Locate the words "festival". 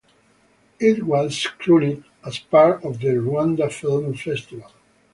4.15-4.71